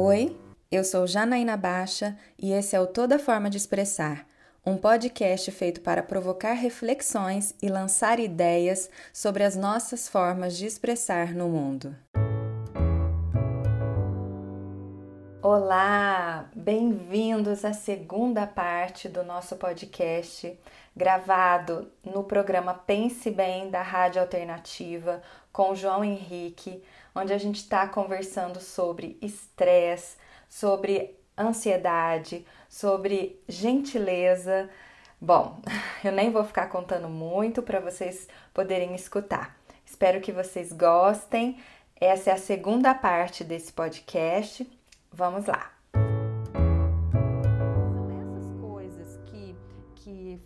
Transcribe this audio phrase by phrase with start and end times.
[0.00, 0.38] Oi,
[0.70, 4.24] eu sou Janaína Baixa e esse é o Toda Forma de Expressar,
[4.64, 11.34] um podcast feito para provocar reflexões e lançar ideias sobre as nossas formas de expressar
[11.34, 11.96] no mundo.
[15.42, 20.56] Olá, bem-vindos à segunda parte do nosso podcast,
[20.94, 25.20] gravado no programa Pense Bem da Rádio Alternativa
[25.52, 26.84] com João Henrique,
[27.18, 30.16] onde a gente está conversando sobre estresse,
[30.48, 34.68] sobre ansiedade, sobre gentileza.
[35.20, 35.60] Bom,
[36.04, 39.56] eu nem vou ficar contando muito para vocês poderem escutar.
[39.84, 41.60] Espero que vocês gostem.
[42.00, 44.68] Essa é a segunda parte desse podcast.
[45.12, 45.77] Vamos lá.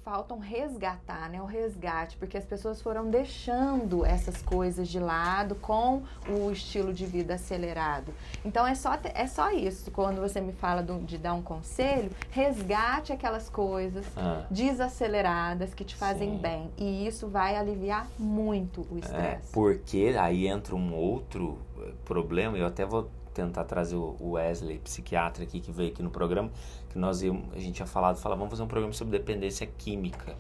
[0.05, 1.41] Faltam resgatar, né?
[1.41, 7.07] O resgate, porque as pessoas foram deixando essas coisas de lado com o estilo de
[7.07, 8.13] vida acelerado.
[8.45, 9.91] Então é só, é só isso.
[9.91, 14.45] Quando você me fala do, de dar um conselho, resgate aquelas coisas ah.
[14.51, 16.39] desaceleradas que te fazem Sim.
[16.39, 16.71] bem.
[16.77, 19.49] E isso vai aliviar muito o é, estresse.
[19.51, 24.79] É, porque aí entra um outro eh, problema, eu até vou tentar trazer o Wesley,
[24.79, 26.51] psiquiatra aqui, que veio aqui no programa,
[26.93, 30.37] que nós íamos, a gente tinha falado, falava, vamos fazer um programa sobre dependência química.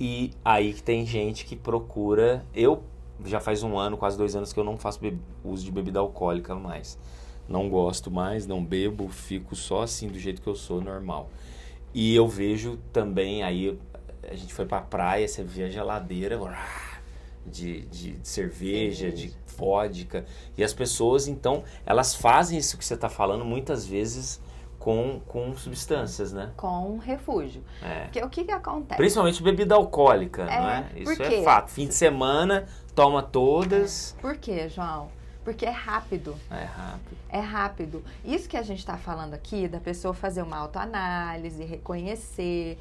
[0.00, 2.82] E aí que tem gente que procura, eu
[3.24, 4.98] já faz um ano, quase dois anos que eu não faço
[5.44, 6.98] uso de bebida alcoólica mais.
[7.48, 11.28] Não gosto mais, não bebo, fico só assim do jeito que eu sou, normal.
[11.92, 13.78] E eu vejo também, aí
[14.28, 16.38] a gente foi pra praia, você via a geladeira,
[17.46, 20.24] de, de, de cerveja, de vodka.
[20.56, 24.40] E as pessoas, então, elas fazem isso que você está falando muitas vezes
[24.84, 26.50] com, com substâncias, né?
[26.58, 27.64] Com refúgio.
[27.82, 28.00] É.
[28.00, 28.98] Porque o que, que acontece?
[28.98, 30.86] Principalmente bebida alcoólica, é, não é?
[30.94, 31.70] Isso é fato.
[31.70, 34.14] Fim de semana, toma todas.
[34.18, 34.20] É.
[34.20, 35.08] Por quê, João?
[35.42, 36.36] Porque é rápido.
[36.50, 37.16] É rápido.
[37.30, 38.04] É rápido.
[38.22, 42.78] Isso que a gente está falando aqui, da pessoa fazer uma autoanálise, reconhecer,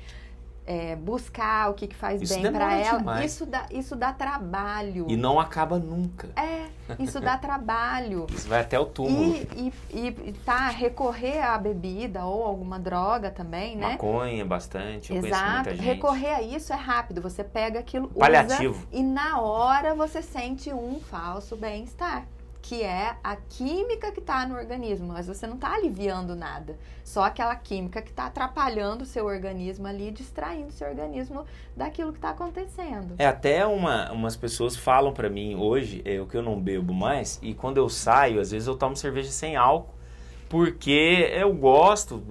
[0.65, 3.23] é, buscar o que, que faz isso bem para ela.
[3.23, 5.05] Isso dá, isso dá trabalho.
[5.09, 6.29] E não acaba nunca.
[6.35, 6.67] É,
[6.99, 8.27] isso dá trabalho.
[8.33, 9.35] Isso vai até o túmulo.
[9.55, 13.91] E, e, e tá, recorrer à bebida ou alguma droga também, né?
[13.91, 15.69] Maconha bastante, eu Exato.
[15.69, 17.21] Recorrer a isso é rápido.
[17.21, 18.73] Você pega aquilo, Paliativo.
[18.73, 22.27] usa e na hora você sente um falso bem-estar
[22.63, 26.79] que é a química que está no organismo, mas você não está aliviando nada.
[27.03, 32.13] Só aquela química que está atrapalhando o seu organismo ali, distraindo o seu organismo daquilo
[32.13, 33.15] que está acontecendo.
[33.17, 36.93] É, até uma, umas pessoas falam para mim hoje, é o que eu não bebo
[36.93, 39.93] mais, e quando eu saio, às vezes eu tomo cerveja sem álcool,
[40.53, 42.23] porque eu gosto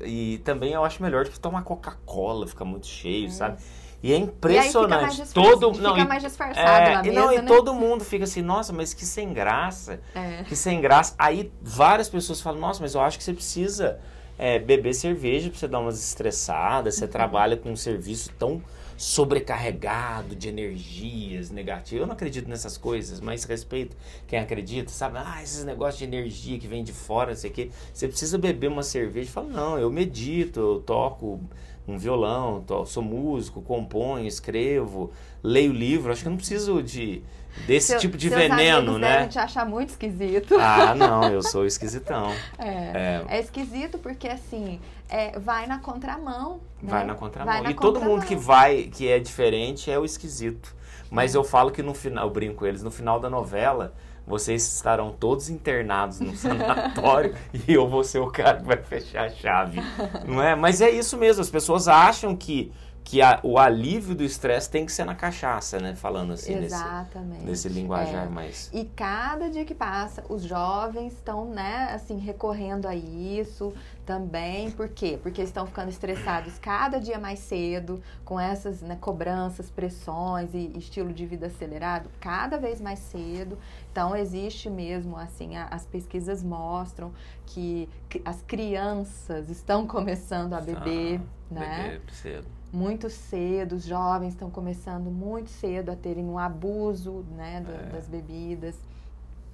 [0.00, 3.30] e também eu acho melhor do que tomar Coca-Cola, fica muito cheio, é.
[3.30, 3.62] sabe?
[4.02, 5.22] E é impressionante.
[5.22, 7.36] E todo fica não, mais disfarçado é, na mesa, e não, né?
[7.36, 10.00] e todo mundo fica assim, nossa, mas que sem graça.
[10.12, 10.42] É.
[10.42, 11.14] Que sem graça.
[11.16, 14.00] Aí várias pessoas falam, nossa, mas eu acho que você precisa
[14.36, 16.96] é, beber cerveja para você dar umas estressadas.
[16.96, 17.10] Você uhum.
[17.12, 18.60] trabalha com um serviço tão
[18.98, 22.00] sobrecarregado de energias negativas.
[22.00, 25.18] Eu não acredito nessas coisas, mas respeito quem acredita, sabe?
[25.18, 27.70] Ah, esses negócios de energia que vem de fora, não sei o.
[27.94, 29.30] Você precisa beber uma cerveja.
[29.30, 31.40] Fala, não, eu medito, eu toco
[31.86, 37.22] um violão, sou músico, componho, escrevo, leio livro, acho que eu não preciso de
[37.66, 39.12] desse Seu, tipo de veneno, né?
[39.12, 40.56] Devem te achar muito esquisito.
[40.58, 42.32] Ah, não, eu sou esquisitão.
[42.58, 43.24] É, é.
[43.28, 46.60] é esquisito porque assim, é, vai na contramão.
[46.82, 46.90] Né?
[46.90, 47.52] Vai na contramão.
[47.52, 48.00] Vai na e contramão.
[48.00, 50.76] todo mundo que vai, que é diferente, é o esquisito.
[51.10, 53.94] Mas eu falo que no final, eu brinco com eles, no final da novela,
[54.26, 57.34] vocês estarão todos internados no sanatório
[57.66, 59.80] e eu vou ser o cara que vai fechar a chave.
[60.26, 60.54] Não é?
[60.54, 62.70] Mas é isso mesmo, as pessoas acham que
[63.04, 65.94] que a, o alívio do estresse tem que ser na cachaça, né?
[65.94, 67.44] Falando assim Exatamente.
[67.44, 68.28] nesse, nesse linguajar é.
[68.28, 68.70] mais.
[68.72, 73.72] E cada dia que passa, os jovens estão, né, assim, recorrendo a isso
[74.08, 74.70] também.
[74.70, 75.18] Por quê?
[75.22, 81.12] Porque estão ficando estressados cada dia mais cedo, com essas né, cobranças, pressões e estilo
[81.12, 83.58] de vida acelerado, cada vez mais cedo.
[83.92, 87.12] Então, existe mesmo, assim, a, as pesquisas mostram
[87.44, 87.86] que
[88.24, 91.20] as crianças estão começando a beber,
[91.50, 91.82] ah, né?
[91.82, 97.62] Beber cedo muito cedo, os jovens estão começando muito cedo a terem um abuso né,
[97.62, 97.92] do, é.
[97.92, 98.78] das bebidas.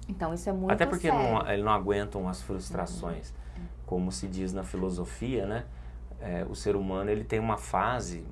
[0.09, 3.29] Então isso é muito Até porque não, eles não aguentam as frustrações.
[3.29, 3.44] Uhum.
[3.85, 5.65] Como se diz na filosofia, né?
[6.19, 8.23] É, o ser humano ele tem uma fase,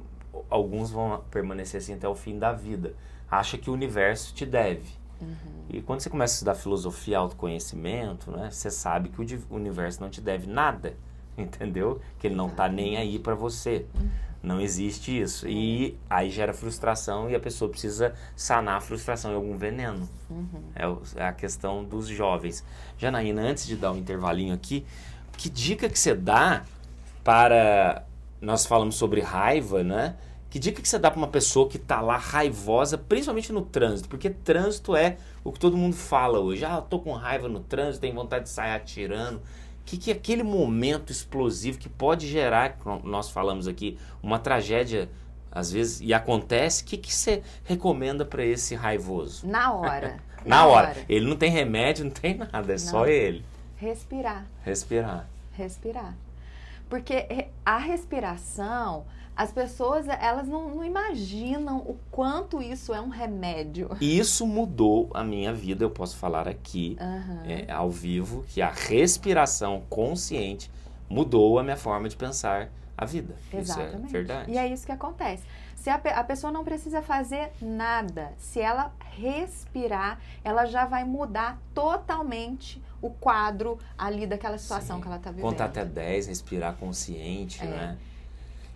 [0.50, 2.94] alguns vão permanecer assim até o fim da vida.
[3.30, 4.90] Acha que o universo te deve.
[5.22, 5.36] Uhum.
[5.70, 10.10] E quando você começa a estudar filosofia autoconhecimento, né, você sabe que o universo não
[10.10, 10.96] te deve nada,
[11.38, 12.00] entendeu?
[12.20, 13.86] Que ele não está nem aí para você.
[13.96, 14.10] Uhum
[14.44, 15.48] Não existe isso.
[15.48, 20.08] E aí gera frustração e a pessoa precisa sanar a frustração em algum veneno.
[20.30, 20.64] Uhum.
[20.76, 22.62] É, é a questão dos jovens.
[22.98, 24.86] Janaína, antes de dar um intervalinho aqui,
[25.38, 26.63] que dica que você dá
[27.24, 28.03] para.
[28.41, 30.15] Nós falamos sobre raiva, né?
[30.50, 34.07] Que dica que você dá para uma pessoa que está lá raivosa, principalmente no trânsito?
[34.07, 36.63] Porque trânsito é o que todo mundo fala hoje.
[36.63, 39.38] Ah, eu tô com raiva no trânsito, tenho vontade de sair atirando.
[39.38, 39.41] O
[39.85, 45.09] que, que é aquele momento explosivo que pode gerar, nós falamos aqui, uma tragédia
[45.51, 49.47] às vezes e acontece, o que, que você recomenda para esse raivoso?
[49.47, 50.18] Na hora.
[50.45, 50.88] Na, Na hora.
[50.89, 50.97] hora.
[51.07, 52.77] Ele não tem remédio, não tem nada, é não.
[52.77, 53.45] só ele.
[53.83, 54.45] Respirar.
[54.63, 55.27] Respirar.
[55.51, 56.15] Respirar.
[56.89, 59.03] Porque a respiração,
[59.35, 63.89] as pessoas elas não, não, imaginam o quanto isso é um remédio.
[64.00, 67.41] Isso mudou a minha vida, eu posso falar aqui uhum.
[67.45, 70.71] é, ao vivo que a respiração consciente
[71.09, 73.35] mudou a minha forma de pensar a vida.
[73.51, 73.95] Exatamente.
[73.95, 74.51] Isso é verdade.
[74.51, 75.44] E é isso que acontece.
[75.75, 81.59] Se a, a pessoa não precisa fazer nada, se ela respirar, ela já vai mudar
[81.74, 85.02] totalmente o quadro ali daquela situação Sim.
[85.02, 85.46] que ela está vivendo.
[85.46, 87.66] Contar até 10, respirar consciente, é.
[87.66, 87.98] né?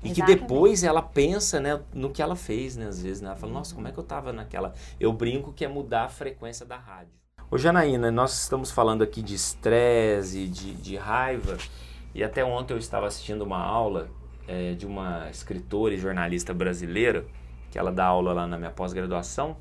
[0.04, 0.16] E Exatamente.
[0.16, 2.88] que depois ela pensa né, no que ela fez, né?
[2.88, 3.30] Às vezes, né?
[3.30, 4.74] Ela fala, nossa, como é que eu tava naquela...
[5.00, 7.14] Eu brinco que é mudar a frequência da rádio.
[7.50, 11.58] Ô Janaína, nós estamos falando aqui de estresse, de, de raiva,
[12.14, 14.10] e até ontem eu estava assistindo uma aula
[14.46, 17.26] é, de uma escritora e jornalista brasileira,
[17.72, 19.56] que ela dá aula lá na minha pós-graduação,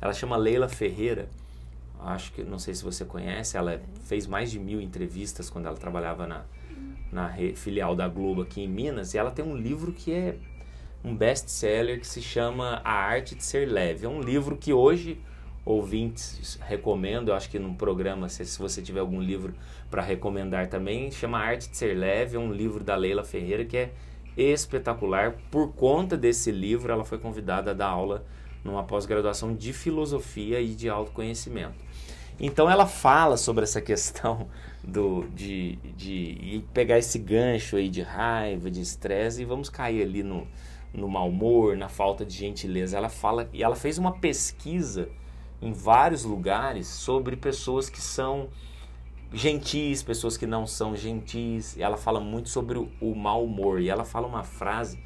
[0.00, 1.28] ela chama Leila Ferreira,
[2.04, 5.76] acho que não sei se você conhece, ela fez mais de mil entrevistas quando ela
[5.76, 6.44] trabalhava na,
[7.10, 10.36] na filial da Globo aqui em Minas, e ela tem um livro que é
[11.04, 14.06] um best-seller que se chama A Arte de Ser Leve.
[14.06, 15.20] É um livro que hoje
[15.64, 19.54] ouvintes recomendo, eu acho que num programa, se, se você tiver algum livro
[19.90, 23.64] para recomendar também, chama A Arte de Ser Leve, é um livro da Leila Ferreira
[23.64, 23.92] que é
[24.36, 25.34] espetacular.
[25.50, 28.24] Por conta desse livro, ela foi convidada a dar aula
[28.64, 31.74] numa pós-graduação de filosofia e de autoconhecimento.
[32.40, 34.48] Então ela fala sobre essa questão
[34.82, 40.22] do, de, de pegar esse gancho aí de raiva, de estresse e vamos cair ali
[40.22, 40.46] no,
[40.92, 42.96] no mau humor, na falta de gentileza.
[42.96, 45.08] Ela fala e ela fez uma pesquisa
[45.60, 48.48] em vários lugares sobre pessoas que são
[49.32, 51.78] gentis, pessoas que não são gentis.
[51.78, 54.98] Ela fala muito sobre o, o mau humor e ela fala uma frase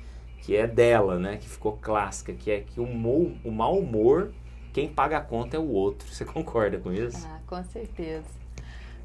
[0.43, 4.33] que é dela, né, que ficou clássica, que é que o, mo, o mau humor
[4.77, 6.07] quem paga a conta é o outro.
[6.07, 7.27] Você concorda com isso?
[7.27, 8.29] Ah, com certeza.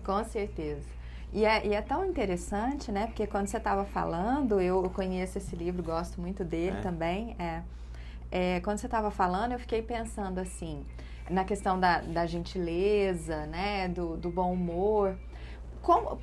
[0.03, 0.85] Com certeza.
[1.31, 3.07] E é, e é tão interessante, né?
[3.07, 6.81] Porque quando você estava falando, eu conheço esse livro, gosto muito dele é.
[6.81, 7.37] também.
[7.39, 7.61] É,
[8.29, 10.85] é, quando você estava falando, eu fiquei pensando assim,
[11.29, 13.87] na questão da, da gentileza, né?
[13.87, 15.17] Do, do bom humor.
[15.81, 16.17] Como,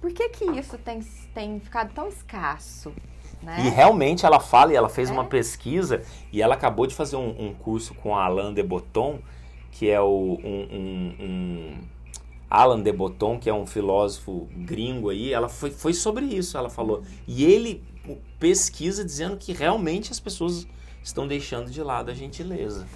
[0.00, 1.00] por que que isso tem,
[1.34, 2.94] tem ficado tão escasso?
[3.42, 3.66] Né?
[3.66, 5.12] E realmente ela fala, e ela fez é?
[5.12, 6.02] uma pesquisa,
[6.32, 9.20] e ela acabou de fazer um, um curso com Alain de Botton,
[9.70, 11.78] que é o, um, um, um,
[12.50, 16.70] Alan de Botton, que é um filósofo gringo aí, ela foi, foi sobre isso, ela
[16.70, 17.02] falou.
[17.26, 17.84] E ele
[18.38, 20.66] pesquisa dizendo que realmente as pessoas
[21.02, 22.86] estão deixando de lado a gentileza.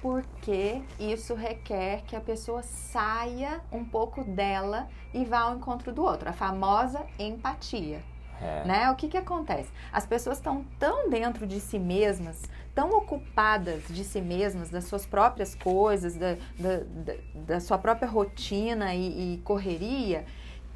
[0.00, 6.02] Porque isso requer que a pessoa saia um pouco dela e vá ao encontro do
[6.02, 8.02] outro, a famosa empatia.
[8.42, 8.64] É.
[8.66, 8.90] Né?
[8.90, 9.70] O que, que acontece?
[9.92, 12.42] As pessoas estão tão dentro de si mesmas,
[12.74, 18.08] tão ocupadas de si mesmas, das suas próprias coisas, da, da, da, da sua própria
[18.08, 20.24] rotina e, e, correria,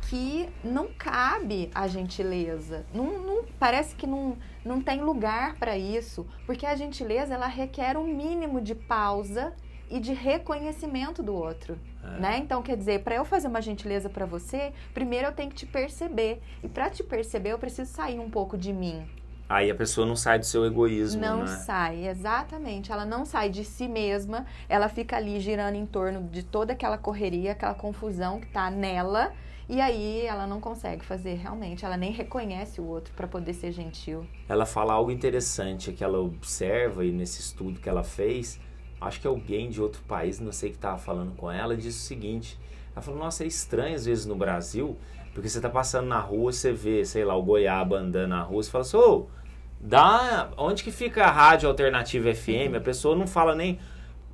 [0.02, 2.86] que não cabe a gentileza.
[2.94, 7.96] Não, não, parece que não, não tem lugar para isso, porque a gentileza ela requer
[7.96, 9.52] um mínimo de pausa
[9.90, 11.78] e de reconhecimento do outro.
[12.16, 12.20] É.
[12.20, 12.38] Né?
[12.38, 15.66] Então, quer dizer, para eu fazer uma gentileza para você, primeiro eu tenho que te
[15.66, 16.40] perceber.
[16.62, 19.06] E para te perceber, eu preciso sair um pouco de mim.
[19.48, 21.46] Aí a pessoa não sai do seu egoísmo, Não né?
[21.46, 22.90] sai, exatamente.
[22.90, 26.98] Ela não sai de si mesma, ela fica ali girando em torno de toda aquela
[26.98, 29.32] correria, aquela confusão que está nela.
[29.68, 33.72] E aí ela não consegue fazer realmente, ela nem reconhece o outro para poder ser
[33.72, 34.24] gentil.
[34.48, 38.60] Ela fala algo interessante que ela observa e nesse estudo que ela fez,
[39.00, 42.02] acho que alguém de outro país, não sei que estava falando com ela, disse o
[42.02, 42.58] seguinte:
[42.92, 44.96] ela falou, nossa, é estranho às vezes no Brasil,
[45.34, 48.62] porque você está passando na rua, você vê, sei lá, o goiaba andando na rua,
[48.62, 49.26] você fala assim, ô,
[49.78, 52.74] dá, onde que fica a rádio alternativa FM?
[52.74, 53.78] A pessoa não fala nem,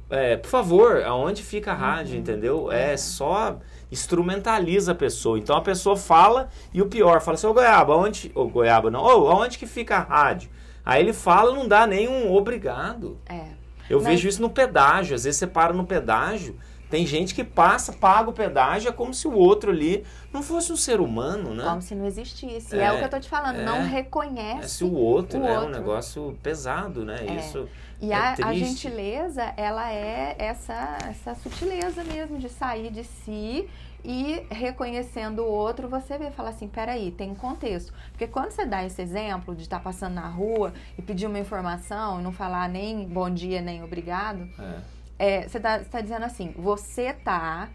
[0.08, 2.20] é, por favor, aonde fica a rádio, uhum.
[2.20, 2.70] entendeu?
[2.70, 3.58] É só
[3.90, 5.38] instrumentaliza a pessoa.
[5.38, 9.02] Então a pessoa fala e o pior, fala assim, ô goiaba, onde, ô goiaba não,
[9.02, 10.50] ô, aonde que fica a rádio?
[10.84, 13.18] Aí ele fala, não dá nem um obrigado.
[13.26, 13.61] É.
[13.92, 14.06] Eu Mas...
[14.06, 15.14] vejo isso no pedágio.
[15.14, 16.56] Às vezes você para no pedágio,
[16.88, 20.70] Tem gente que passa, paga o pedágio, é como se o outro ali não fosse
[20.70, 21.64] um ser humano, né?
[21.64, 22.78] Como se não existisse.
[22.78, 24.84] É, é o que eu tô te falando, é, não reconhece.
[24.84, 25.52] É o outro, o né?
[25.52, 25.64] Outro.
[25.64, 27.24] É um negócio pesado, né?
[27.26, 27.36] É.
[27.36, 27.66] Isso.
[27.98, 33.66] E é a, a, gentileza, ela é essa, essa sutileza mesmo de sair de si
[34.04, 37.92] e reconhecendo o outro, você vê e fala assim, peraí, tem um contexto.
[38.10, 41.38] Porque quando você dá esse exemplo de estar tá passando na rua e pedir uma
[41.38, 45.02] informação e não falar nem bom dia, nem obrigado, é.
[45.18, 47.68] É, você está tá dizendo assim, você tá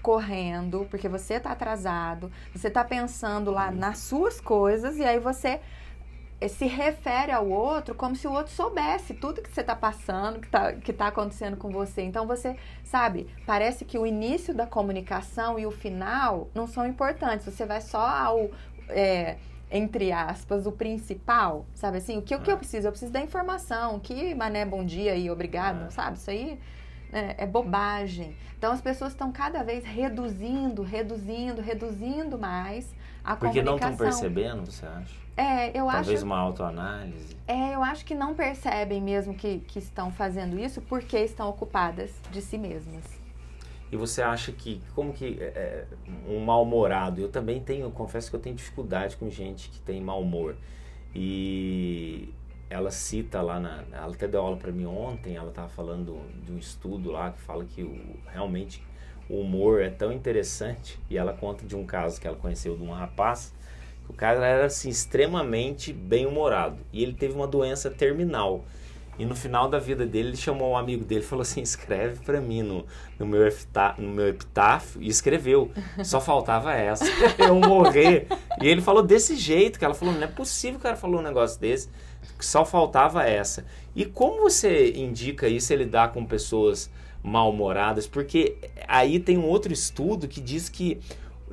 [0.00, 5.60] correndo, porque você tá atrasado, você tá pensando lá nas suas coisas e aí você
[6.48, 10.46] se refere ao outro como se o outro soubesse tudo que você está passando, que
[10.46, 12.02] está que tá acontecendo com você.
[12.02, 17.46] Então você, sabe, parece que o início da comunicação e o final não são importantes.
[17.46, 18.50] Você vai só ao.
[18.88, 19.36] É,
[19.74, 22.18] entre aspas, o principal, sabe assim?
[22.18, 22.58] O que, o que eu é.
[22.58, 22.86] preciso?
[22.88, 23.98] Eu preciso da informação.
[23.98, 25.90] Que mané, bom dia e obrigado, é.
[25.90, 26.18] sabe?
[26.18, 26.58] Isso aí
[27.10, 28.36] é, é bobagem.
[28.58, 32.94] Então as pessoas estão cada vez reduzindo, reduzindo, reduzindo mais
[33.24, 33.62] a Porque comunicação.
[33.62, 35.21] Porque não estão percebendo, você acha?
[35.36, 36.04] É, eu Talvez acho.
[36.04, 37.36] Talvez uma autoanálise.
[37.46, 42.12] É, eu acho que não percebem mesmo que, que estão fazendo isso porque estão ocupadas
[42.30, 43.04] de si mesmas.
[43.90, 45.86] E você acha que, como que é, é
[46.26, 50.22] um mal-humorado, eu também tenho, confesso que eu tenho dificuldade com gente que tem mau
[50.22, 50.56] humor.
[51.14, 52.32] E
[52.70, 56.52] ela cita lá, na, ela até deu aula para mim ontem, ela estava falando de
[56.52, 58.82] um estudo lá que fala que o, realmente
[59.28, 60.98] o humor é tão interessante.
[61.10, 63.52] E ela conta de um caso que ela conheceu de um rapaz
[64.12, 68.64] o cara era assim extremamente bem-humorado e ele teve uma doença terminal.
[69.18, 72.20] E no final da vida dele, ele chamou um amigo dele e falou assim: escreve
[72.24, 72.84] para mim no,
[73.18, 73.46] no, meu
[73.98, 75.02] no meu epitáfio.
[75.02, 75.70] E escreveu.
[76.02, 77.04] Só faltava essa.
[77.38, 78.26] Eu morrer.
[78.60, 81.20] E ele falou desse jeito, que ela falou: não é possível que o cara falou
[81.20, 81.90] um negócio desse.
[82.40, 83.66] Só faltava essa.
[83.94, 86.90] E como você indica isso, ele dá com pessoas
[87.22, 88.06] mal-humoradas?
[88.06, 88.56] Porque
[88.88, 91.00] aí tem um outro estudo que diz que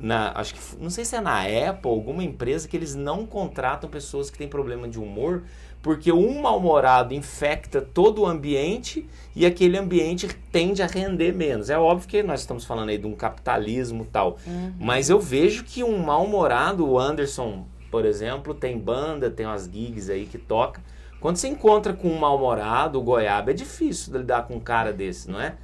[0.00, 3.88] na, acho que não sei se é na Apple, alguma empresa que eles não contratam
[3.88, 5.42] pessoas que têm problema de humor,
[5.82, 11.70] porque um mal-humorado infecta todo o ambiente e aquele ambiente tende a render menos.
[11.70, 14.74] É óbvio que nós estamos falando aí de um capitalismo tal, uhum.
[14.78, 20.10] mas eu vejo que um mal-humorado, o Anderson, por exemplo, tem banda, tem umas gigs
[20.10, 20.82] aí que toca.
[21.20, 25.30] Quando você encontra com um mal-humorado, o goiaba, é difícil lidar com um cara desse,
[25.30, 25.54] não é?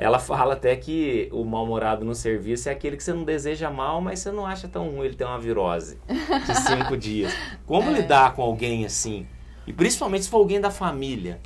[0.00, 4.00] Ela fala até que o mal-humorado no serviço é aquele que você não deseja mal,
[4.00, 6.00] mas você não acha tão ruim ele ter uma virose
[6.46, 7.30] de cinco dias.
[7.66, 8.00] Como é.
[8.00, 9.26] lidar com alguém assim?
[9.66, 11.38] E principalmente se for alguém da família.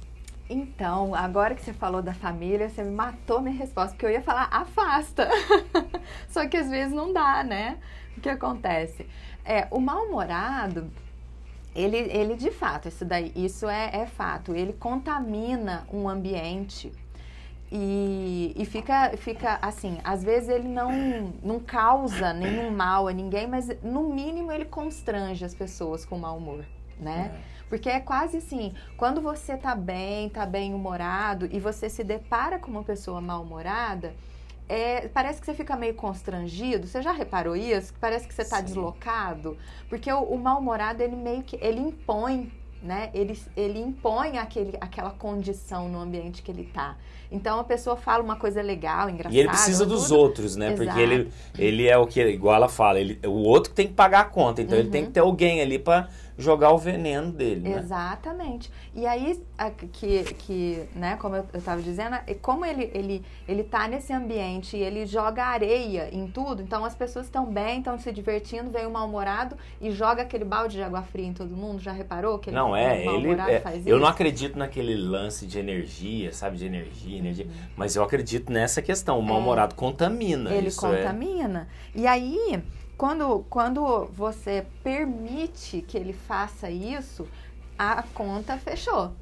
[0.48, 4.22] Então, agora que você falou da família, você me matou minha resposta, porque eu ia
[4.22, 5.28] falar afasta.
[6.30, 7.78] Só que às vezes não dá, né?
[8.16, 9.04] O que acontece?
[9.44, 10.92] É, o mal-humorado,
[11.74, 16.92] ele, ele de fato, isso, daí, isso é, é fato, ele contamina um ambiente
[17.70, 23.46] e, e fica, fica assim, às vezes ele não, não causa nenhum mal a ninguém,
[23.46, 26.64] mas no mínimo ele constrange as pessoas com mau humor,
[26.98, 27.32] né?
[27.50, 27.54] É.
[27.68, 32.58] Porque é quase assim, quando você tá bem, tá bem humorado e você se depara
[32.58, 34.14] com uma pessoa mal-humorada,
[34.68, 36.86] é, parece que você fica meio constrangido.
[36.86, 37.92] Você já reparou isso?
[38.00, 39.58] Parece que você está deslocado.
[39.88, 42.50] Porque o, o mal-humorado, ele meio que ele impõe
[42.84, 43.10] né?
[43.14, 46.96] Ele, ele impõe aquele, aquela condição no ambiente que ele está.
[47.34, 49.34] Então a pessoa fala uma coisa legal, engraçada.
[49.34, 50.18] E ele precisa dos tudo.
[50.18, 50.72] outros, né?
[50.72, 50.84] Exato.
[50.84, 54.20] Porque ele, ele é o que, igual ela fala, ele, o outro tem que pagar
[54.20, 54.62] a conta.
[54.62, 54.84] Então uhum.
[54.84, 55.12] ele tem que uhum.
[55.14, 57.68] ter alguém ali para jogar o veneno dele.
[57.68, 57.78] Né?
[57.78, 58.70] Exatamente.
[58.94, 59.40] E aí,
[59.92, 64.82] que, que né, como eu estava dizendo, como ele, ele, ele tá nesse ambiente e
[64.82, 68.90] ele joga areia em tudo, então as pessoas estão bem, estão se divertindo, vem um
[68.90, 71.80] mal-humorado e joga aquele balde de água fria em todo mundo.
[71.80, 73.32] Já reparou que ele Não, é, ele.
[73.32, 76.56] É, eu não acredito naquele lance de energia, sabe?
[76.56, 77.46] De energia, energia.
[77.46, 77.52] Uhum.
[77.76, 79.18] Mas eu acredito nessa questão.
[79.18, 80.52] O mal-humorado é, contamina.
[80.52, 80.72] Ele é.
[80.72, 81.68] contamina.
[81.94, 82.00] É.
[82.00, 82.62] E aí
[82.96, 87.28] quando, quando você permite que ele faça isso,
[87.78, 89.12] a conta fechou.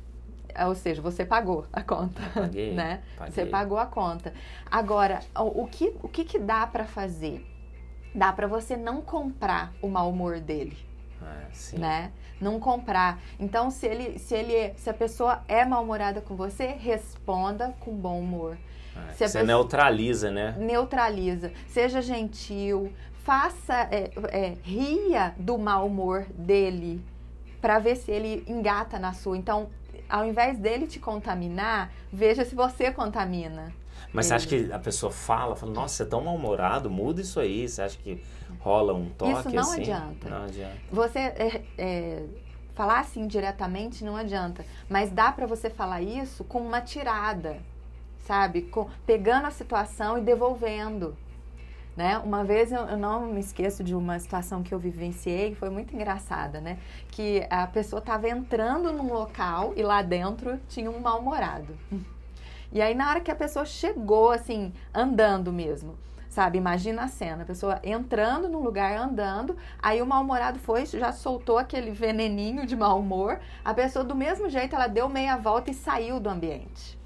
[0.67, 3.03] Ou seja, você pagou a conta, paguei, né?
[3.17, 3.33] Paguei.
[3.33, 4.35] Você pagou a conta.
[4.71, 7.47] Agora, o, que, o que, que dá para fazer?
[8.15, 10.77] Dá para você não comprar o mau humor dele.
[11.23, 11.79] Ah, sim.
[11.79, 12.13] Né?
[12.39, 13.19] Não comprar.
[13.41, 18.21] Então, se ele, se ele, se a pessoa é mal-humorada com você, responda com bom
[18.21, 18.59] humor.
[18.95, 19.45] Ah, você pessoa...
[19.45, 20.55] neutraliza, né?
[20.59, 21.53] Neutraliza.
[21.69, 22.93] Seja gentil,
[23.25, 27.05] faça, é, é, ria do mau humor dele
[27.61, 29.37] para ver se ele engata na sua.
[29.37, 29.69] Então,
[30.09, 33.73] ao invés dele te contaminar, veja se você contamina.
[34.13, 37.41] Mas você acha que a pessoa fala, fala, nossa, você é tão mal-humorado, muda isso
[37.41, 37.69] aí.
[37.69, 38.23] Você acha que
[38.61, 39.81] rola um toque isso não assim?
[39.81, 40.29] Adianta.
[40.29, 40.77] Não adianta.
[40.91, 42.27] Você é, é,
[42.75, 44.65] falar assim diretamente não adianta.
[44.89, 47.61] Mas dá para você falar isso com uma tirada
[48.23, 48.63] sabe?
[48.63, 51.17] Com, pegando a situação e devolvendo.
[51.97, 52.19] Né?
[52.19, 55.69] Uma vez eu, eu, não me esqueço de uma situação que eu vivenciei que foi
[55.69, 56.79] muito engraçada, né?
[57.11, 61.77] Que a pessoa estava entrando num local e lá dentro tinha um mal-humorado.
[62.73, 65.99] E aí na hora que a pessoa chegou, assim, andando mesmo,
[66.31, 66.57] sabe?
[66.57, 71.59] Imagina a cena, a pessoa entrando num lugar, andando, aí o mal-humorado foi, já soltou
[71.59, 75.75] aquele veneninho de mau humor, a pessoa do mesmo jeito, ela deu meia volta e
[75.75, 77.02] saiu do ambiente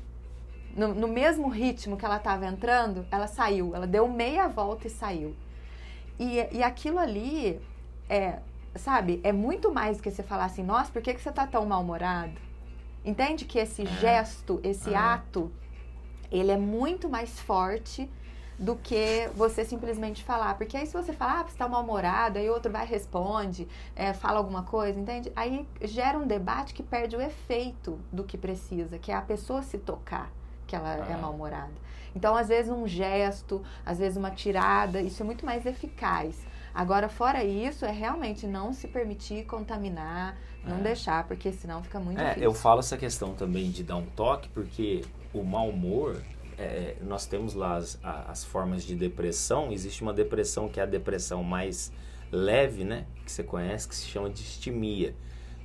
[0.77, 3.75] no, no mesmo ritmo que ela estava entrando, ela saiu.
[3.75, 5.35] Ela deu meia volta e saiu.
[6.19, 7.61] E, e aquilo ali,
[8.09, 8.39] é,
[8.77, 11.47] sabe, é muito mais do que você falar assim, nossa, por que, que você está
[11.47, 12.39] tão mal-humorado?
[13.05, 13.87] Entende que esse é.
[13.87, 14.97] gesto, esse é.
[14.97, 15.51] ato,
[16.31, 18.11] ele é muito mais forte
[18.59, 20.57] do que você simplesmente falar.
[20.57, 24.39] Porque aí se você falar, ah, você está mal-humorado, aí outro vai responde, é, fala
[24.39, 25.33] alguma coisa, entende?
[25.37, 29.63] Aí gera um debate que perde o efeito do que precisa, que é a pessoa
[29.63, 30.31] se tocar
[30.67, 31.13] que ela é ah.
[31.13, 31.87] é mal-humorada.
[32.15, 36.47] Então, às vezes, um gesto, às vezes, uma tirada, isso é muito mais eficaz.
[36.75, 40.81] Agora, fora isso, é realmente não se permitir contaminar, não é.
[40.81, 42.43] deixar, porque senão fica muito é, difícil.
[42.43, 46.23] Eu falo essa questão também de dar um toque, porque o mau humor,
[46.59, 49.71] é, nós temos lá as, as formas de depressão.
[49.71, 51.93] Existe uma depressão que é a depressão mais
[52.33, 53.07] leve, né?
[53.25, 55.15] Que você conhece, que se chama distimia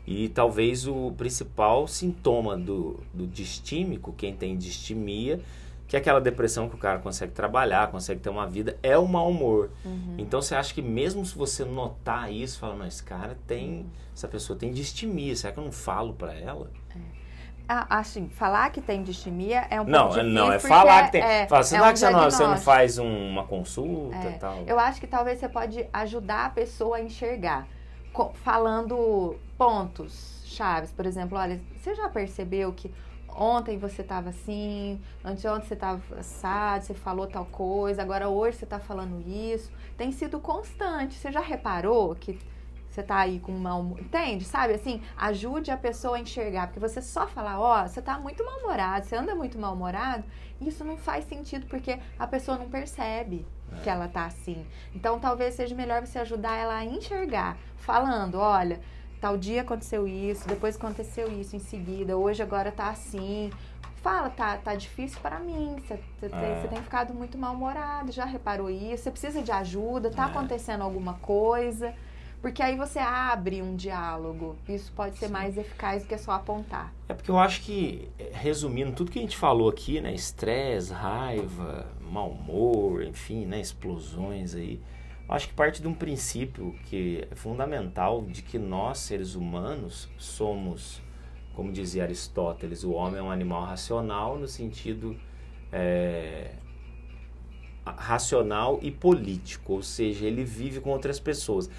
[0.05, 5.39] e talvez o principal sintoma do, do distímico, quem tem distimia,
[5.87, 9.07] que é aquela depressão que o cara consegue trabalhar, consegue ter uma vida, é o
[9.07, 9.69] mau humor.
[9.83, 10.15] Uhum.
[10.17, 14.27] Então você acha que mesmo se você notar isso, fala, não, esse cara tem, essa
[14.27, 16.71] pessoa tem distimia, será que eu não falo para ela?
[16.95, 17.21] É.
[17.67, 20.33] Ah, assim, falar que tem distimia é um não, pouco difícil.
[20.33, 21.21] Não, é falar que tem.
[21.21, 24.27] É, fala, assim, é é que você não, você não, faz um, uma consulta e
[24.27, 24.31] é.
[24.31, 24.63] tal.
[24.67, 27.67] Eu acho que talvez você pode ajudar a pessoa a enxergar
[28.43, 30.91] falando pontos chaves.
[30.91, 32.91] Por exemplo, olha, você já percebeu que
[33.29, 38.63] ontem você estava assim, anteontem você estava assado, você falou tal coisa, agora hoje você
[38.63, 39.71] está falando isso.
[39.95, 41.13] Tem sido constante.
[41.13, 42.39] Você já reparou que
[42.89, 44.45] você está aí com mal Entende?
[44.45, 44.99] Sabe assim?
[45.15, 46.65] Ajude a pessoa a enxergar.
[46.65, 50.23] Porque você só falar, ó, oh, você está muito mal-humorado, você anda muito mal-humorado,
[50.59, 53.45] isso não faz sentido porque a pessoa não percebe
[53.83, 54.65] que ela tá assim.
[54.95, 58.81] Então talvez seja melhor você ajudar ela a enxergar, falando, olha,
[59.21, 63.51] tal dia aconteceu isso, depois aconteceu isso em seguida, hoje agora tá assim.
[64.01, 65.99] Fala, tá, tá difícil para mim, você, é.
[66.27, 70.25] tem, tem, ficado muito mal-humorado, já reparou isso, você precisa de ajuda, tá é.
[70.25, 71.93] acontecendo alguma coisa.
[72.41, 74.55] Porque aí você abre um diálogo.
[74.67, 75.31] Isso pode ser Sim.
[75.31, 76.91] mais eficaz do que só apontar.
[77.07, 80.11] É porque eu acho que, resumindo tudo que a gente falou aqui, né?
[80.11, 83.61] Estresse, raiva, mau humor, enfim, né?
[83.61, 84.81] Explosões aí.
[85.31, 91.01] Acho que parte de um princípio que é fundamental de que nós, seres humanos, somos,
[91.55, 95.15] como dizia Aristóteles, o homem é um animal racional no sentido
[95.71, 96.51] é,
[97.85, 101.69] racional e político, ou seja, ele vive com outras pessoas.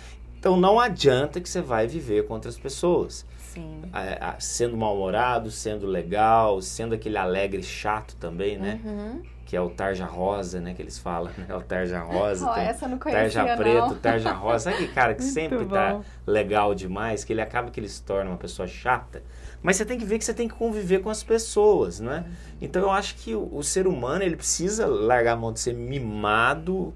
[0.42, 3.24] Então não adianta que você vai viver com outras pessoas.
[3.38, 3.82] Sim.
[3.94, 8.80] É, sendo mal-humorado, sendo legal, sendo aquele alegre chato também, né?
[8.84, 9.22] Uhum.
[9.46, 10.74] Que é o tarja rosa, né?
[10.74, 11.54] Que eles falam, né?
[11.54, 12.50] O tarja rosa.
[12.50, 14.64] Oh, essa não conhecia, tarja preto, tarja rosa.
[14.64, 18.28] Sabe aquele cara que sempre tá legal demais, que ele acaba que ele se torna
[18.28, 19.22] uma pessoa chata?
[19.62, 22.24] Mas você tem que ver que você tem que conviver com as pessoas, né?
[22.60, 25.72] Então eu acho que o, o ser humano, ele precisa largar a mão de ser
[25.72, 26.92] mimado,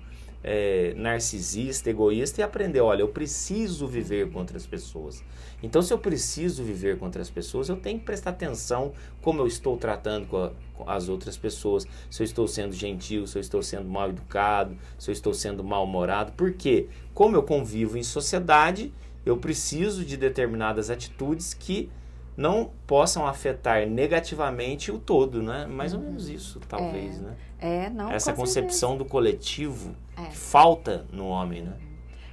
[0.48, 5.24] é, narcisista, egoísta e aprender, olha, eu preciso viver com outras pessoas.
[5.60, 9.46] Então, se eu preciso viver com outras pessoas, eu tenho que prestar atenção como eu
[9.48, 13.40] estou tratando com, a, com as outras pessoas, se eu estou sendo gentil, se eu
[13.40, 16.32] estou sendo mal educado, se eu estou sendo mal-humorado.
[16.36, 18.92] Porque, como eu convivo em sociedade,
[19.24, 21.90] eu preciso de determinadas atitudes que
[22.36, 25.66] não possam afetar negativamente o todo, né?
[25.66, 27.36] Mais ou menos isso, talvez, é, né?
[27.58, 28.10] É, não.
[28.10, 29.04] Essa concepção certeza.
[29.04, 30.24] do coletivo é.
[30.26, 31.72] que falta no homem, né?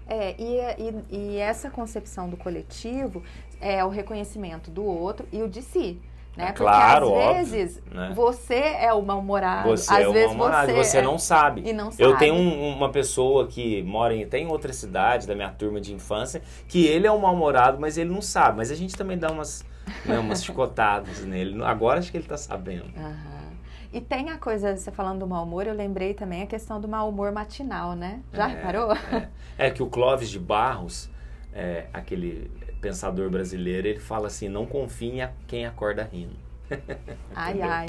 [0.07, 3.23] É, e, e, e, essa concepção do coletivo
[3.61, 5.99] é o reconhecimento do outro e o de si.
[6.35, 6.47] Né?
[6.49, 8.11] É claro, Porque às óbvio, vezes né?
[8.15, 9.69] você é o mal-humorado.
[9.69, 11.01] Você às é o vezes você, você é...
[11.01, 11.61] não sabe.
[11.63, 12.03] E não sabe.
[12.03, 15.93] Eu tenho um, uma pessoa que mora em, tem outra cidade da minha turma de
[15.93, 18.57] infância que ele é um mal-humorado, mas ele não sabe.
[18.57, 19.63] Mas a gente também dá umas,
[20.05, 21.63] né, umas chicotadas nele.
[21.63, 22.85] Agora acho que ele está sabendo.
[22.95, 23.53] Uhum.
[23.93, 26.87] E tem a coisa, você falando do mau humor, eu lembrei também a questão do
[26.87, 28.21] mau humor matinal, né?
[28.33, 28.91] Já é, reparou?
[28.91, 29.67] É.
[29.67, 29.71] é.
[29.71, 31.11] que o Clóvis de Barros,
[31.53, 32.49] é, aquele
[32.81, 36.35] pensador brasileiro, ele fala assim: não confie em quem acorda rindo.
[37.35, 37.87] Ai, ai.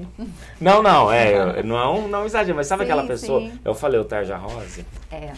[0.60, 3.40] Não, não, é, não é um, não é exagero, mas sabe sim, aquela pessoa?
[3.40, 3.58] Sim.
[3.64, 4.84] Eu falei o Tarja Rosa?
[5.10, 5.32] É.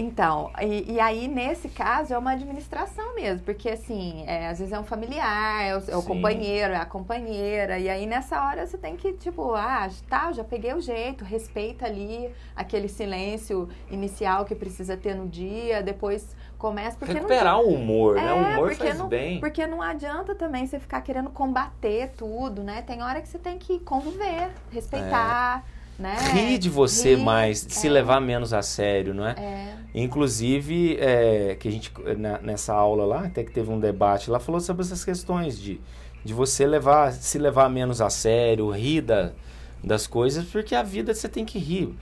[0.00, 4.72] Então, e, e, aí nesse caso é uma administração mesmo, porque assim, é, às vezes
[4.72, 8.66] é um familiar, é o, é o companheiro, é a companheira, e aí nessa hora
[8.66, 14.46] você tem que, tipo, ah, tá, já peguei o jeito, respeita ali aquele silêncio inicial
[14.46, 17.66] que precisa ter no dia, depois começa porque recuperar não...
[17.66, 18.32] o humor, é, né?
[18.32, 19.38] O humor faz não, bem.
[19.38, 22.80] Porque não adianta também você ficar querendo combater tudo, né?
[22.80, 25.62] Tem hora que você tem que conviver, respeitar.
[25.76, 25.79] É.
[26.00, 26.16] Né?
[26.32, 27.68] Rir de você Rir, mais, é.
[27.68, 29.34] se levar menos a sério, não é?
[29.38, 29.76] é.
[29.94, 34.40] Inclusive, é, que a gente, na, nessa aula lá, até que teve um debate lá,
[34.40, 35.78] falou sobre essas questões de,
[36.24, 39.32] de você levar, se levar menos a sério, rir da,
[39.84, 41.94] das coisas, porque a vida você tem que rir.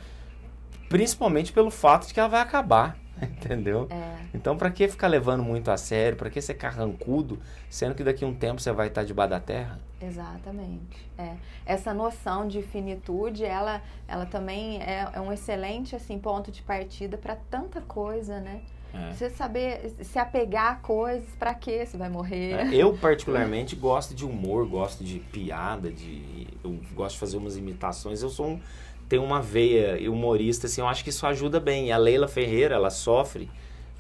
[0.89, 2.97] Principalmente pelo fato de que ela vai acabar.
[3.23, 3.87] Entendeu?
[3.91, 4.17] É.
[4.35, 6.17] Então, para que ficar levando muito a sério?
[6.17, 9.41] Para que ser carrancudo, sendo que daqui a um tempo você vai estar debaixo da
[9.41, 9.79] terra?
[10.01, 11.09] Exatamente.
[11.17, 11.35] É.
[11.67, 17.17] Essa noção de finitude, ela, ela também é, é um excelente assim ponto de partida
[17.17, 18.63] para tanta coisa, né?
[18.93, 19.13] É.
[19.13, 22.53] Você saber se apegar a coisas, para que você vai morrer?
[22.53, 27.57] É, eu, particularmente, gosto de humor, gosto de piada, de, eu gosto de fazer umas
[27.57, 28.23] imitações.
[28.23, 28.61] Eu sou um
[29.09, 31.89] tem uma veia humorista, assim, eu acho que isso ajuda bem.
[31.89, 33.51] E a Leila Ferreira, ela sofre,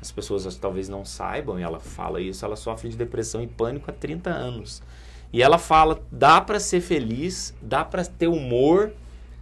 [0.00, 3.90] as pessoas talvez não saibam, e ela fala isso, ela sofre de depressão e pânico
[3.90, 4.82] há 30 anos.
[5.32, 8.92] E ela fala, dá para ser feliz, dá para ter humor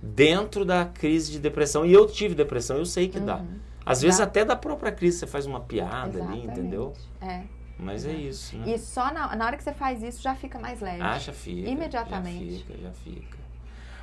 [0.01, 1.85] dentro da crise de depressão.
[1.85, 3.27] E eu tive depressão, eu sei que uhum.
[3.27, 3.45] dá.
[3.85, 4.07] Às dá.
[4.07, 6.49] vezes até da própria crise você faz uma piada Exatamente.
[6.49, 6.93] ali, entendeu?
[7.21, 7.43] É.
[7.79, 8.75] Mas é, é isso, né?
[8.75, 11.03] E só na, na, hora que você faz isso já fica mais leve.
[11.03, 11.69] Ah, já fica.
[11.69, 12.55] Imediatamente.
[12.55, 13.46] Já fica, já fica.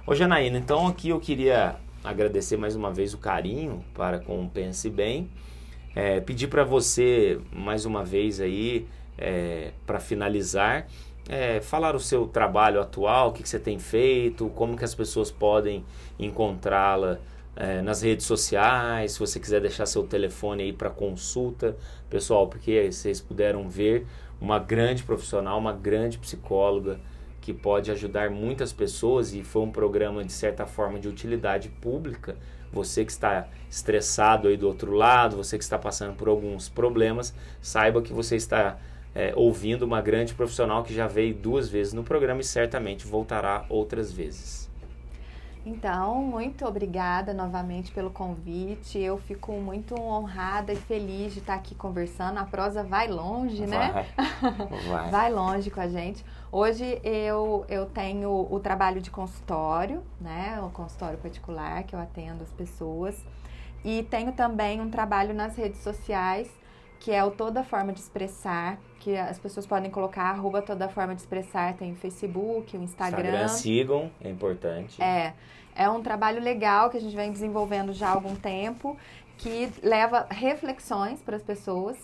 [0.06, 4.50] Ô Janaína, então aqui eu queria agradecer mais uma vez o carinho para com o
[4.50, 5.30] Pense Bem.
[5.96, 8.86] É, pedir para você mais uma vez aí,
[9.18, 10.88] é, para finalizar,
[11.30, 14.94] é, falar o seu trabalho atual, o que, que, você tem feito, como que as
[14.94, 15.86] pessoas podem
[16.20, 17.20] encontrá-la
[17.56, 21.78] é, nas redes sociais, se você quiser deixar seu telefone aí para consulta,
[22.10, 24.06] pessoal, porque vocês puderam ver
[24.42, 27.00] uma grande profissional, uma grande psicóloga,
[27.44, 32.38] que pode ajudar muitas pessoas e foi um programa de certa forma de utilidade pública.
[32.72, 37.34] Você que está estressado aí do outro lado, você que está passando por alguns problemas,
[37.62, 38.78] saiba que você está
[39.14, 43.66] é, ouvindo uma grande profissional que já veio duas vezes no programa e certamente voltará
[43.68, 44.72] outras vezes.
[45.66, 48.98] Então, muito obrigada novamente pelo convite.
[49.00, 52.38] Eu fico muito honrada e feliz de estar aqui conversando.
[52.38, 54.08] A prosa vai longe, né?
[54.42, 55.10] Vai.
[55.12, 56.24] vai longe com a gente.
[56.56, 60.62] Hoje eu, eu tenho o trabalho de consultório, né?
[60.62, 63.20] O consultório particular que eu atendo as pessoas.
[63.84, 66.48] E tenho também um trabalho nas redes sociais,
[67.00, 71.16] que é o Toda Forma de Expressar, que as pessoas podem colocar arroba toda forma
[71.16, 73.30] de expressar, tem o Facebook, o Instagram.
[73.30, 75.02] Instagram, sigam, é importante.
[75.02, 75.34] É,
[75.76, 78.96] é um trabalho legal que a gente vem desenvolvendo já há algum tempo,
[79.40, 81.98] que leva reflexões para as pessoas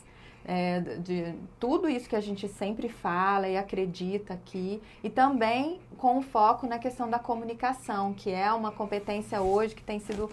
[0.52, 6.24] é, de tudo isso que a gente sempre fala e acredita aqui, e também com
[6.24, 10.28] foco na questão da comunicação, que é uma competência hoje que tem sido,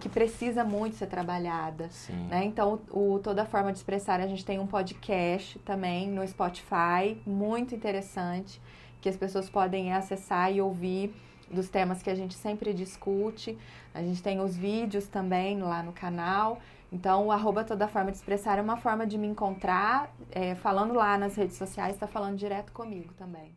[0.00, 1.88] que precisa muito ser trabalhada.
[2.28, 2.44] Né?
[2.46, 7.76] Então, o, Toda Forma de Expressar, a gente tem um podcast também no Spotify, muito
[7.76, 8.60] interessante,
[9.00, 11.14] que as pessoas podem acessar e ouvir
[11.48, 13.56] dos temas que a gente sempre discute.
[13.94, 16.60] A gente tem os vídeos também lá no canal.
[16.92, 20.94] Então, o arroba toda forma de expressar é uma forma de me encontrar, é, falando
[20.94, 23.56] lá nas redes sociais, está falando direto comigo também.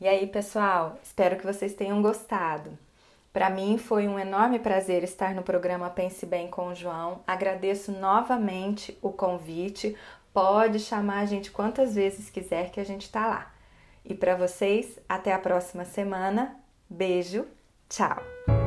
[0.00, 2.78] E aí, pessoal, espero que vocês tenham gostado.
[3.32, 7.20] Para mim foi um enorme prazer estar no programa Pense Bem com o João.
[7.26, 9.94] Agradeço novamente o convite.
[10.32, 13.52] Pode chamar a gente quantas vezes quiser que a gente está lá.
[14.02, 16.56] E para vocês, até a próxima semana.
[16.88, 17.46] Beijo,
[17.90, 18.65] tchau!